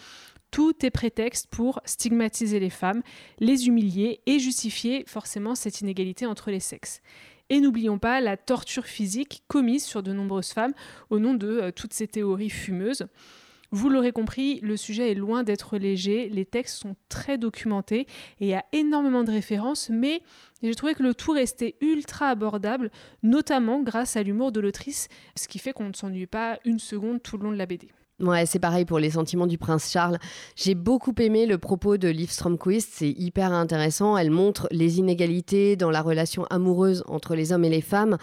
[0.51, 3.01] Tout est prétexte pour stigmatiser les femmes,
[3.39, 7.01] les humilier et justifier forcément cette inégalité entre les sexes.
[7.49, 10.73] Et n'oublions pas la torture physique commise sur de nombreuses femmes
[11.10, 13.08] au nom de euh, toutes ces théories fumeuses.
[13.71, 18.01] Vous l'aurez compris, le sujet est loin d'être léger, les textes sont très documentés
[18.39, 20.21] et il y a énormément de références, mais
[20.63, 22.91] j'ai trouvé que le tout restait ultra abordable,
[23.23, 27.21] notamment grâce à l'humour de l'autrice, ce qui fait qu'on ne s'ennuie pas une seconde
[27.21, 27.89] tout le long de la BD.
[28.19, 30.17] Ouais, c'est pareil pour les sentiments du prince Charles.
[30.56, 34.17] J'ai beaucoup aimé le propos de Liv Stromquist, c'est hyper intéressant.
[34.17, 38.17] Elle montre les inégalités dans la relation amoureuse entre les hommes et les femmes.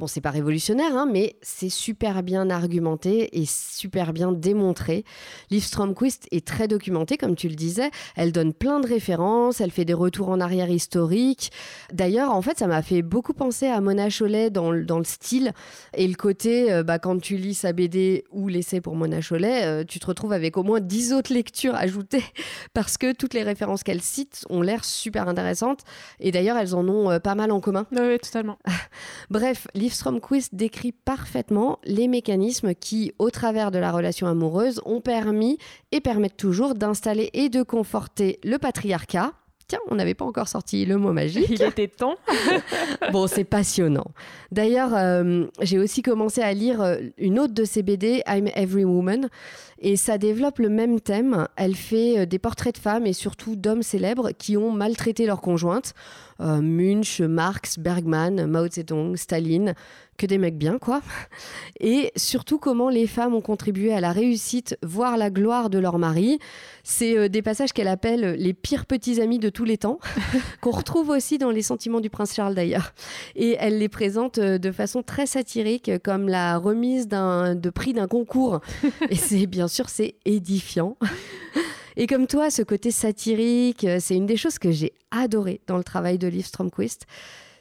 [0.00, 5.04] Bon, c'est pas révolutionnaire, hein, mais c'est super bien argumenté et super bien démontré.
[5.50, 7.90] Liv Stromquist est très documentée, comme tu le disais.
[8.16, 11.52] Elle donne plein de références, elle fait des retours en arrière historiques.
[11.92, 15.52] D'ailleurs, en fait, ça m'a fait beaucoup penser à Mona Chollet dans, dans le style
[15.94, 19.66] et le côté, euh, bah, quand tu lis sa BD ou l'essai pour Mona Chollet,
[19.66, 22.24] euh, tu te retrouves avec au moins dix autres lectures ajoutées
[22.72, 25.80] parce que toutes les références qu'elle cite ont l'air super intéressantes
[26.20, 27.86] et d'ailleurs, elles en ont euh, pas mal en commun.
[27.92, 28.58] Oui, totalement.
[29.28, 35.00] Bref, Liv Stromquist décrit parfaitement les mécanismes qui, au travers de la relation amoureuse, ont
[35.00, 35.58] permis
[35.92, 39.32] et permettent toujours d'installer et de conforter le patriarcat.
[39.68, 41.46] Tiens, on n'avait pas encore sorti le mot magique.
[41.48, 42.16] Il était temps.
[43.12, 44.06] bon, c'est passionnant.
[44.50, 48.84] D'ailleurs, euh, j'ai aussi commencé à lire euh, une autre de ses BD, I'm Every
[48.84, 49.28] Woman,
[49.80, 51.48] et ça développe le même thème.
[51.56, 55.40] Elle fait euh, des portraits de femmes et surtout d'hommes célèbres qui ont maltraité leur
[55.40, 55.94] conjointe.
[56.42, 59.74] Munch, Marx, Bergman, Mao Zedong, Staline,
[60.16, 61.02] que des mecs bien, quoi.
[61.80, 65.98] Et surtout comment les femmes ont contribué à la réussite, voire la gloire de leur
[65.98, 66.38] mari.
[66.82, 69.98] C'est des passages qu'elle appelle les pires petits amis de tous les temps,
[70.62, 72.94] qu'on retrouve aussi dans Les Sentiments du Prince Charles d'ailleurs.
[73.36, 78.08] Et elle les présente euh, de façon très satirique, comme la remise de prix d'un
[78.08, 78.60] concours.
[79.10, 80.98] Et c'est bien sûr, c'est édifiant.
[81.96, 85.76] Et comme toi, ce côté satirique, euh, c'est une des choses que j'ai adoré dans
[85.76, 87.06] le travail de Liv Stromquist.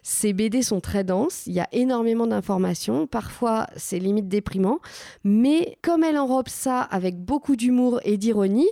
[0.03, 4.79] Ces BD sont très denses, il y a énormément d'informations, parfois c'est limite déprimant,
[5.23, 8.69] mais comme elle enrobe ça avec beaucoup d'humour et d'ironie,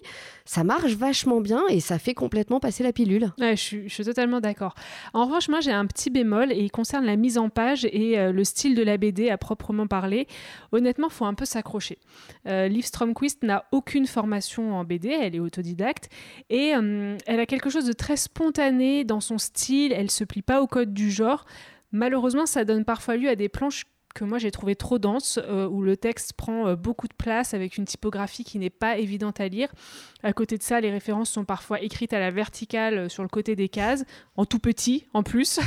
[0.48, 3.32] ça marche vachement bien et ça fait complètement passer la pilule.
[3.38, 4.76] je, suis, totalement d'accord.
[5.14, 8.18] En revanche, moi j'ai un petit bémol et il concerne la mise en page et
[8.18, 10.28] euh, le style de la BD à proprement parler.
[10.72, 12.00] Honnêtement, faut un peu s'accrocher.
[12.48, 16.10] Euh, Liv Stromquist n'a aucune formation en BD, elle est autodidacte
[16.50, 20.42] et euh, elle a quelque chose de très spontané dans son style, elle se plie
[20.42, 21.12] pas au code du
[21.92, 23.86] Malheureusement, ça donne parfois lieu à des planches
[24.18, 27.54] que moi j'ai trouvé trop dense, euh, où le texte prend euh, beaucoup de place
[27.54, 29.70] avec une typographie qui n'est pas évidente à lire.
[30.24, 33.30] À côté de ça, les références sont parfois écrites à la verticale euh, sur le
[33.30, 35.60] côté des cases, en tout petit en plus.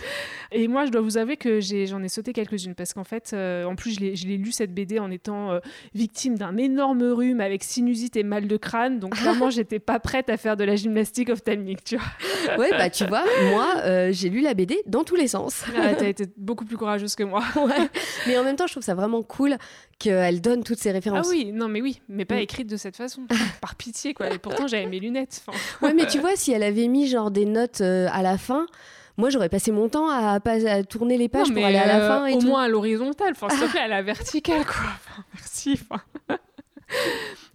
[0.52, 3.76] et moi, je dois vous avouer que j'en ai, sauté quelques-unes parce qu'en fait, en
[3.76, 5.60] plus, je l'ai lu cette BD en étant
[5.94, 8.98] victime d'un énorme rhume avec sinusite et mal de crâne.
[8.98, 12.56] Donc vraiment, j'étais pas prête à faire de la gymnastique ophtalmique, tu vois.
[12.58, 15.64] ouais, bah tu vois, moi, j'ai lu la BD dans tous les sens.
[15.76, 17.42] Ah, T'as été beaucoup plus courageuse que moi.
[17.56, 17.89] ouais.
[18.26, 19.56] mais en même temps, je trouve ça vraiment cool
[19.98, 21.26] qu'elle donne toutes ces références.
[21.28, 22.40] Ah oui, non, mais oui, mais pas mm.
[22.40, 23.22] écrite de cette façon.
[23.60, 24.32] Par pitié, quoi.
[24.32, 25.44] Et pourtant, j'avais mes lunettes.
[25.82, 28.66] ouais, mais tu vois, si elle avait mis genre des notes euh, à la fin.
[29.16, 32.26] Moi, j'aurais passé mon temps à, à, tourner les pages pour aller à la fin.
[32.26, 35.24] Et au moins à l'horizontale, enfin, s'il te plaît, à la verticale, quoi.
[35.34, 35.78] merci.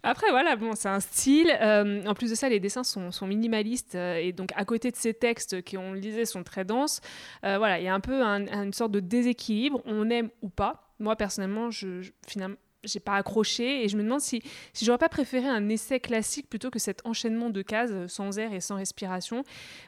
[0.06, 1.52] Après, voilà, bon, c'est un style.
[1.60, 3.96] Euh, en plus de ça, les dessins sont, minimalistes.
[3.96, 7.00] Euh, et donc, à côté de ces textes qui, on le disait, sont très denses,
[7.44, 9.82] euh, voilà, il y a un peu une sorte de déséquilibre.
[9.84, 10.94] On aime ou pas.
[11.00, 12.54] Moi, personnellement, je finalement,
[12.86, 16.48] j'ai pas accroché et je me demande si, si j'aurais pas préféré un essai classique
[16.48, 19.44] plutôt que cet enchaînement de cases sans air et sans respiration.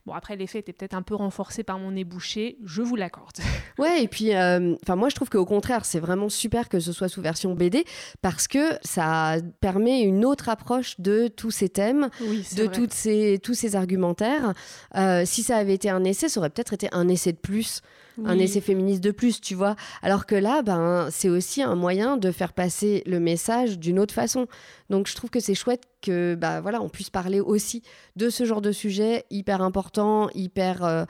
[0.07, 3.39] Bon, après, l'effet était peut-être un peu renforcé par mon nez bouché, je vous l'accorde.
[3.79, 6.93] Ouais, et puis, euh, enfin moi, je trouve qu'au contraire, c'est vraiment super que ce
[6.93, 7.85] soit sous version BD
[8.23, 12.09] parce que ça permet une autre approche de tous ces thèmes,
[12.57, 14.53] de toutes ces, tous ces argumentaires.
[14.97, 17.83] Euh, si ça avait été un essai, ça aurait peut-être été un essai de plus
[18.24, 19.76] un essai féministe de plus, tu vois.
[20.02, 24.14] Alors que là, ben, c'est aussi un moyen de faire passer le message d'une autre
[24.14, 24.46] façon.
[24.90, 27.83] Donc je trouve que c'est chouette que bah voilà on puisse parler aussi
[28.17, 31.05] de ce genre de sujet hyper important, hyper euh,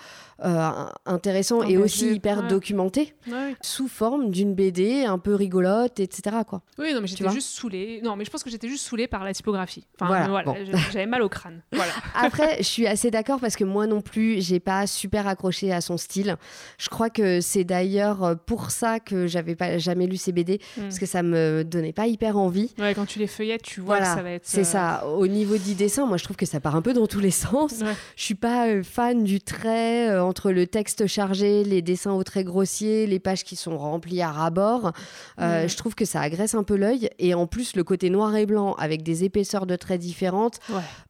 [0.44, 3.14] euh, intéressant et aussi hyper documenté
[3.62, 6.38] sous forme d'une BD un peu rigolote, etc.
[6.46, 6.62] Quoi.
[6.79, 8.01] Oui, non mais j'étais juste saoulée.
[8.03, 9.87] Non mais je pense que j'étais juste saoulée par la typographie.
[10.01, 10.55] Enfin voilà,
[10.92, 11.62] j'avais mal au crâne.
[11.79, 11.92] Voilà.
[12.16, 15.81] Après, je suis assez d'accord parce que moi non plus, j'ai pas super accroché à
[15.81, 16.37] son style.
[16.77, 20.83] Je crois que c'est d'ailleurs pour ça que j'avais pas jamais lu ses BD hmm.
[20.83, 22.74] parce que ça me donnait pas hyper envie.
[22.79, 24.44] Ouais, quand tu les feuillettes tu vois que ça va être.
[24.44, 24.77] C'est ça.
[24.78, 25.06] Ça.
[25.06, 27.30] Au niveau du dessin, moi je trouve que ça part un peu dans tous les
[27.30, 27.74] sens.
[28.16, 32.22] Je suis pas euh, fan du trait euh, entre le texte chargé, les dessins au
[32.22, 34.92] trait grossier, les pages qui sont remplies à ras-bord.
[35.38, 37.10] Je trouve que ça agresse un peu l'œil.
[37.18, 40.60] Et en plus, le côté noir et blanc avec des épaisseurs de traits différentes.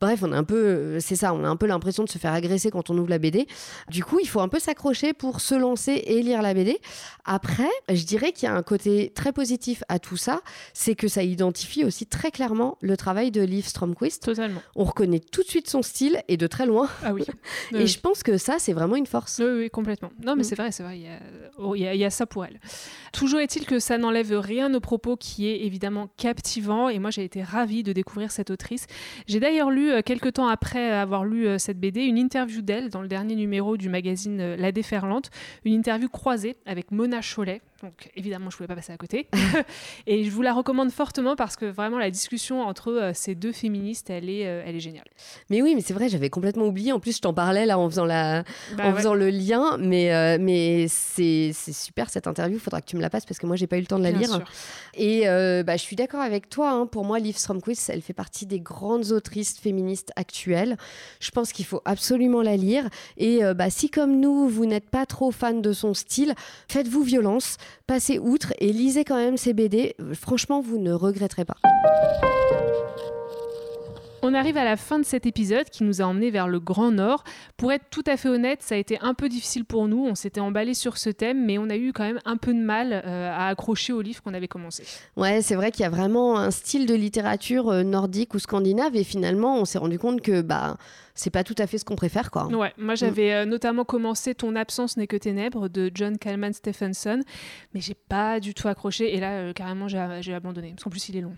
[0.00, 2.32] Bref, on a un peu, c'est ça, on a un peu l'impression de se faire
[2.32, 3.46] agresser quand on ouvre la BD.
[3.90, 6.78] Du coup, il faut un peu s'accrocher pour se lancer et lire la BD.
[7.24, 10.40] Après, je dirais qu'il y a un côté très positif à tout ça,
[10.72, 14.22] c'est que ça identifie aussi très clairement le travail de Liv Stromquist.
[14.22, 14.62] Totalement.
[14.76, 16.88] On reconnaît tout de suite son style et de très loin.
[17.02, 17.24] Ah oui.
[17.74, 19.40] et je pense que ça, c'est vraiment une force.
[19.42, 20.10] Oui, oui complètement.
[20.24, 20.44] Non, mais mm.
[20.44, 21.00] c'est vrai, c'est vrai.
[21.58, 22.60] Oh, il y, a, ça pour elle.
[23.12, 26.88] Toujours est-il que ça n'enlève rien au propos qui est évidemment captivant.
[26.88, 28.86] Et moi, j'ai été ravie de découvrir cette autrice.
[29.26, 32.90] J'ai d'ailleurs lu, euh, quelques temps après avoir lu euh, cette BD, une interview d'elle
[32.90, 35.30] dans le dernier numéro du magazine euh, La Déferlante.
[35.64, 39.28] Une interview croisée avec Mona Cholet, donc évidemment, je ne pouvais pas passer à côté.
[40.06, 43.52] et je vous la recommande fortement parce que vraiment la discussion entre euh, ces deux
[43.52, 45.06] féministes, elle est, euh, elle est géniale.
[45.48, 46.90] Mais oui, mais c'est vrai, j'avais complètement oublié.
[46.92, 48.42] En plus, je t'en parlais là en faisant, la...
[48.76, 49.76] Bah en faisant le lien.
[49.78, 52.56] Mais, euh, mais c'est super cette interview.
[52.56, 53.98] Il faudra que tu me la passes parce que moi, j'ai pas eu le temps
[53.98, 54.40] de la lire.
[54.94, 55.22] Et
[55.62, 56.70] bah, je suis d'accord avec toi.
[56.70, 56.86] Hein.
[56.86, 60.76] Pour moi, Liv Stromquist, elle fait partie des grandes autrices féministes actuelles.
[61.20, 62.88] Je pense qu'il faut absolument la lire.
[63.18, 66.34] Et bah, si, comme nous, vous n'êtes pas trop fan de son style,
[66.68, 69.94] faites-vous violence passez outre et lisez quand même ces BD.
[70.12, 71.56] Franchement, vous ne regretterez pas.
[74.20, 76.90] On arrive à la fin de cet épisode qui nous a emmenés vers le Grand
[76.90, 77.22] Nord.
[77.56, 80.04] Pour être tout à fait honnête, ça a été un peu difficile pour nous.
[80.04, 82.58] On s'était emballé sur ce thème, mais on a eu quand même un peu de
[82.58, 84.82] mal euh, à accrocher au livre qu'on avait commencé.
[85.16, 88.96] Ouais, c'est vrai qu'il y a vraiment un style de littérature euh, nordique ou scandinave,
[88.96, 90.78] et finalement, on s'est rendu compte que bah
[91.18, 92.46] c'est pas tout à fait ce qu'on préfère, quoi.
[92.46, 97.20] Ouais, moi j'avais euh, notamment commencé Ton absence n'est que ténèbres de John Kalman Stephenson,
[97.74, 101.08] mais j'ai pas du tout accroché et là euh, carrément j'ai abandonné parce qu'en plus
[101.08, 101.34] il est long.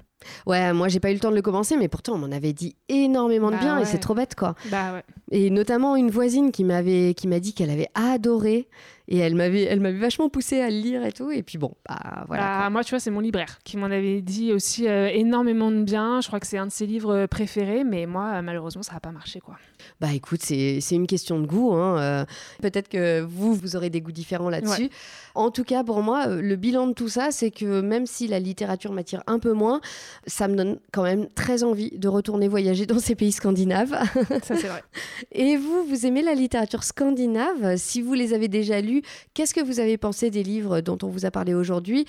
[0.46, 2.52] Ouais, moi j'ai pas eu le temps de le commencer, mais pourtant on m'en avait
[2.52, 4.54] dit énormément de bah bien et c'est trop bête quoi.
[4.70, 5.02] Bah ouais.
[5.30, 8.68] Et notamment une voisine qui m'avait qui m'a dit qu'elle avait adoré
[9.10, 11.32] et elle m'avait, elle m'avait vachement poussé à le lire et tout.
[11.32, 12.60] Et puis bon, bah voilà.
[12.60, 15.82] Bah, moi, tu vois, c'est mon libraire qui m'en avait dit aussi euh, énormément de
[15.82, 16.20] bien.
[16.20, 19.10] Je crois que c'est un de ses livres préférés, mais moi, malheureusement, ça n'a pas
[19.10, 19.56] marché, quoi.
[20.00, 21.72] Bah écoute, c'est, une question de goût.
[21.72, 21.98] Hein.
[21.98, 22.24] Euh,
[22.62, 24.90] peut-être que vous, vous aurez des goûts différents là-dessus.
[25.34, 28.38] En tout cas, pour moi, le bilan de tout ça, c'est que même si la
[28.38, 29.80] littérature m'attire un peu moins,
[30.26, 33.96] ça me donne quand même très envie de retourner voyager dans ces pays scandinaves.
[34.42, 34.82] Ça, c'est vrai.
[35.32, 37.76] Et vous, vous aimez la littérature scandinave?
[37.76, 39.02] Si vous les avez déjà lus,
[39.34, 42.06] qu'est-ce que vous avez pensé des livres dont on vous a parlé aujourd'hui?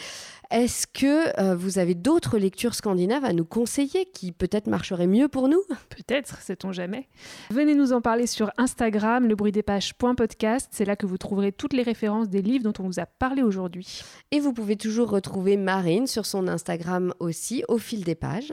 [0.51, 5.29] Est-ce que euh, vous avez d'autres lectures scandinaves à nous conseiller qui peut-être marcheraient mieux
[5.29, 5.63] pour nous?
[5.89, 7.07] Peut-être, sait-on jamais.
[7.51, 10.67] Venez nous en parler sur Instagram, le bruit des pages.podcast.
[10.71, 13.43] C'est là que vous trouverez toutes les références des livres dont on vous a parlé
[13.43, 14.01] aujourd'hui.
[14.31, 18.51] Et vous pouvez toujours retrouver Marine sur son Instagram aussi, au fil des pages.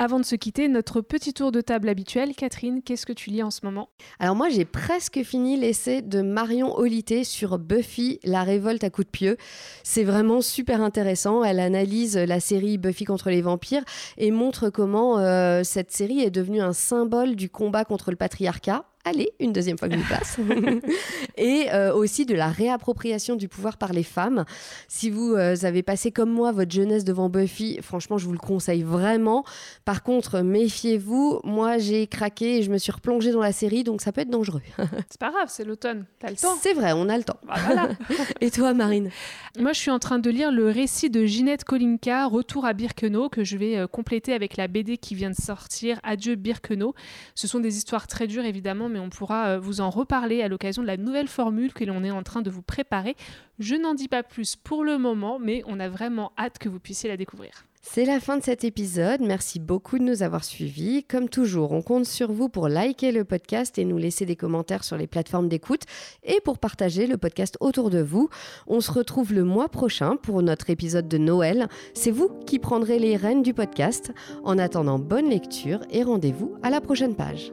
[0.00, 2.36] Avant de se quitter, notre petit tour de table habituel.
[2.36, 3.88] Catherine, qu'est-ce que tu lis en ce moment?
[4.20, 9.08] Alors moi, j'ai presque fini l'essai de Marion Olité sur Buffy, la révolte à coups
[9.08, 9.36] de pieux.
[9.82, 11.42] C'est vraiment super intéressant.
[11.42, 13.82] Elle analyse la série Buffy contre les vampires
[14.18, 18.84] et montre comment euh, cette série est devenue un symbole du combat contre le patriarcat
[19.08, 20.38] allez, une deuxième fois que je passe.
[21.36, 24.44] et euh, aussi de la réappropriation du pouvoir par les femmes.
[24.88, 28.38] Si vous euh, avez passé comme moi votre jeunesse devant Buffy, franchement, je vous le
[28.38, 29.44] conseille vraiment.
[29.84, 31.40] Par contre, méfiez-vous.
[31.44, 34.30] Moi, j'ai craqué et je me suis replongée dans la série, donc ça peut être
[34.30, 34.62] dangereux.
[35.08, 36.04] c'est pas grave, c'est l'automne.
[36.18, 36.56] T'as le temps.
[36.60, 37.38] C'est vrai, on a le temps.
[37.46, 37.56] Bah,
[38.40, 39.10] et toi, Marine?
[39.58, 43.28] Moi, je suis en train de lire le récit de Ginette Kolinka, Retour à Birkenau,
[43.28, 46.94] que je vais euh, compléter avec la BD qui vient de sortir, Adieu Birkenau.
[47.34, 50.48] Ce sont des histoires très dures, évidemment, mais on pourra euh, vous en reparler à
[50.48, 53.16] l'occasion de la nouvelle formule que l'on est en train de vous préparer.
[53.58, 56.80] Je n'en dis pas plus pour le moment, mais on a vraiment hâte que vous
[56.80, 57.64] puissiez la découvrir.
[57.80, 59.20] C'est la fin de cet épisode.
[59.20, 61.04] Merci beaucoup de nous avoir suivis.
[61.04, 64.84] Comme toujours, on compte sur vous pour liker le podcast et nous laisser des commentaires
[64.84, 65.82] sur les plateformes d'écoute
[66.22, 68.28] et pour partager le podcast autour de vous.
[68.66, 71.68] On se retrouve le mois prochain pour notre épisode de Noël.
[71.94, 74.12] C'est vous qui prendrez les rênes du podcast.
[74.44, 77.52] En attendant, bonne lecture et rendez-vous à la prochaine page.